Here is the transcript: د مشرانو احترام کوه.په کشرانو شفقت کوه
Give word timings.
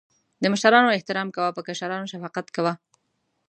د 0.41 0.43
مشرانو 0.53 0.93
احترام 0.97 1.27
کوه.په 1.35 1.61
کشرانو 1.67 2.09
شفقت 2.13 2.45
کوه 2.55 2.73